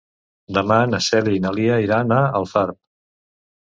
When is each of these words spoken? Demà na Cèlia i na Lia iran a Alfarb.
Demà 0.57 0.77
na 0.93 1.01
Cèlia 1.09 1.39
i 1.41 1.43
na 1.45 1.53
Lia 1.59 1.79
iran 1.87 2.19
a 2.19 2.21
Alfarb. 2.43 2.85